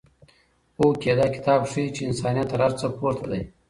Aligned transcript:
هوکې 0.77 1.13
دا 1.19 1.27
کتاب 1.35 1.61
ښيي 1.71 1.85
چې 1.95 2.01
انسانیت 2.09 2.47
تر 2.51 2.59
هر 2.65 2.71
څه 2.79 2.85
پورته 2.97 3.25
دی. 3.31 3.41